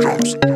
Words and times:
drums. 0.00 0.55